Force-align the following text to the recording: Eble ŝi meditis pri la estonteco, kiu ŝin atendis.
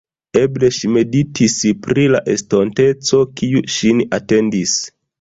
Eble 0.43 0.69
ŝi 0.77 0.89
meditis 0.93 1.55
pri 1.85 2.07
la 2.15 2.23
estonteco, 2.37 3.23
kiu 3.41 3.65
ŝin 3.79 4.07
atendis. 4.23 4.79